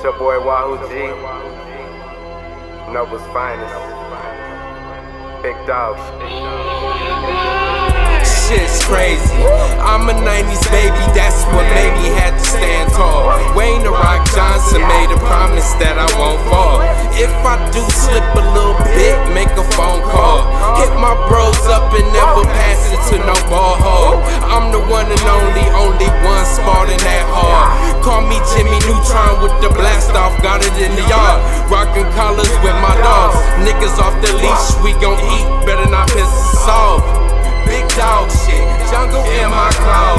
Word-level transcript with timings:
It's 0.00 0.08
your 0.08 0.16
boy 0.16 0.40
Wahoo 0.40 0.80
G. 0.88 1.12
Noble's 2.88 3.20
finest. 3.36 3.76
Big 5.44 5.52
dog. 5.68 6.00
Shit's 8.24 8.80
crazy. 8.88 9.44
I'm 9.76 10.08
a 10.08 10.16
90s 10.16 10.64
baby, 10.72 11.04
that's 11.12 11.44
what 11.52 11.68
made 11.76 11.92
me 12.00 12.08
had 12.16 12.32
to 12.32 12.40
stand 12.40 12.88
tall. 12.96 13.28
Dwayne 13.52 13.84
the 13.84 13.92
Rock 13.92 14.24
Johnson 14.32 14.80
made 14.88 15.12
a 15.12 15.20
promise 15.28 15.68
that 15.84 16.00
I 16.00 16.08
won't 16.16 16.40
fall. 16.48 16.80
If 17.20 17.28
I 17.44 17.60
do 17.68 17.84
slip 17.92 18.24
a 18.40 18.44
little 18.56 18.80
bit, 18.96 19.20
make 19.36 19.52
a 19.52 19.66
phone 19.76 20.00
call. 20.00 20.48
Hit 20.80 20.96
my 20.96 21.12
bros 21.28 21.60
up 21.68 21.92
and 21.92 22.08
never 22.16 22.48
pass 22.56 22.88
it 22.88 23.02
to 23.12 23.16
no 23.20 23.36
ball 23.52 23.76
hole. 23.76 24.16
I'm 24.48 24.72
the 24.72 24.80
one 24.80 25.12
and 25.12 25.24
only, 25.28 25.68
only 25.76 26.08
one 26.24 26.46
spotting 26.48 26.96
that 27.04 27.28
hard. 27.28 27.49
Call 28.00 28.22
me 28.24 28.40
Jimmy 28.56 28.80
Neutron 28.88 29.42
with 29.44 29.52
the 29.60 29.68
blast 29.68 30.10
off, 30.16 30.32
got 30.42 30.64
it 30.64 30.72
in 30.80 30.92
the 30.96 31.04
yard. 31.04 31.38
Rockin' 31.70 32.08
collars 32.16 32.48
with 32.64 32.76
my 32.80 32.96
dogs. 32.96 33.36
Niggas 33.60 34.00
off 34.00 34.16
the 34.24 34.32
leash, 34.40 34.68
we 34.82 34.92
gon' 35.00 35.20
eat, 35.20 35.46
better 35.66 35.88
not 35.90 36.08
piss 36.08 36.24
us 36.24 36.66
off. 36.66 37.04
Big 37.66 37.86
dog 37.96 38.30
shit, 38.32 38.64
jungle 38.90 39.22
in 39.22 39.50
my 39.50 39.70
closet. 39.76 40.09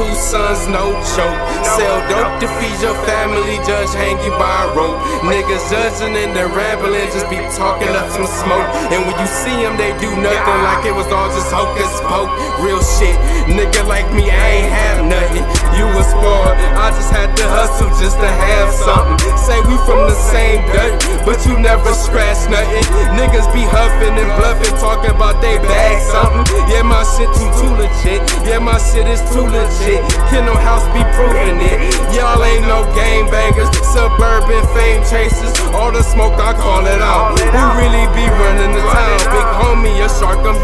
Two 0.00 0.14
sons, 0.16 0.64
no 0.66 0.96
joke. 1.12 1.40
Sell 1.76 2.00
dope 2.08 2.40
to 2.40 2.48
feed 2.56 2.78
your 2.80 2.96
family, 3.04 3.60
judge 3.68 3.92
hang 3.92 4.16
you 4.24 4.32
by 4.40 4.64
a 4.64 4.72
rope. 4.72 4.96
Niggas 5.20 5.68
judging 5.68 6.16
and 6.16 6.32
they're 6.32 6.48
rambling, 6.48 7.04
just 7.12 7.28
be 7.28 7.36
talking 7.52 7.92
up 7.92 8.08
some 8.08 8.24
smoke. 8.24 8.68
And 8.92 9.04
when 9.04 9.16
you 9.20 9.28
see 9.28 9.60
them, 9.60 9.76
they 9.76 9.92
do 10.00 10.08
nothing 10.16 10.60
like 10.64 10.88
it 10.88 10.96
was 10.96 11.08
all 11.12 11.28
just 11.28 11.52
hocus 11.52 11.92
poke. 12.08 12.32
Real 12.64 12.80
shit, 12.80 13.16
nigga 13.44 13.84
like 13.84 14.08
me, 14.16 14.32
I 14.32 14.64
ain't 14.64 14.72
have 14.72 15.04
nothing. 15.04 15.44
You 15.76 15.84
was 15.92 16.08
spoiled, 16.08 16.56
I 16.90 16.92
just 16.98 17.14
had 17.14 17.30
to 17.38 17.46
hustle 17.46 17.86
just 18.02 18.18
to 18.18 18.26
have 18.26 18.66
something. 18.74 19.22
Say 19.38 19.62
we 19.62 19.78
from 19.86 20.10
the 20.10 20.18
same 20.34 20.66
dirt, 20.74 20.98
but 21.22 21.38
you 21.46 21.54
never 21.54 21.94
scratch 21.94 22.50
nothing. 22.50 22.82
Niggas 23.14 23.46
be 23.54 23.62
huffing 23.62 24.18
and 24.18 24.26
bluffing, 24.34 24.74
talking 24.82 25.14
about 25.14 25.38
they 25.38 25.54
bag 25.62 26.02
something. 26.02 26.42
Yeah, 26.66 26.82
my 26.82 27.06
shit 27.14 27.30
too, 27.38 27.46
too 27.62 27.78
legit. 27.78 28.26
Yeah, 28.42 28.58
my 28.58 28.74
shit 28.90 29.06
is 29.06 29.22
too 29.30 29.46
legit. 29.46 30.02
Kingdom 30.34 30.58
House 30.58 30.82
be 30.90 30.98
proving 31.14 31.62
it. 31.62 31.78
Y'all 32.10 32.42
ain't 32.42 32.66
no 32.66 32.82
game 32.98 33.30
bangers, 33.30 33.70
suburban 33.94 34.66
fame 34.74 35.06
chasers. 35.06 35.54
All 35.70 35.94
the 35.94 36.02
smoke, 36.02 36.42
I 36.42 36.58
call 36.58 36.82
it 36.90 36.98
out. 36.98 37.38
Who 37.38 37.64
really 37.78 38.10
be 38.18 38.26
running 38.26 38.74
the 38.74 38.82
town? 38.82 39.14
Big 39.30 39.48
homie, 39.62 39.94
a 40.02 40.10
shark, 40.10 40.42
I'm 40.42 40.58